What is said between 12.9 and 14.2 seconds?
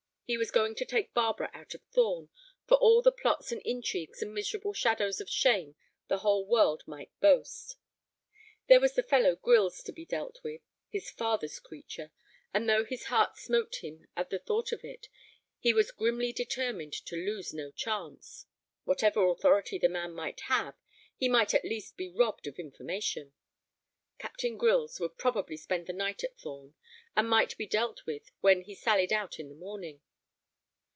heart smote him